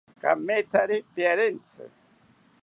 Kamethari 0.21 0.97
piarentzi 1.13 1.83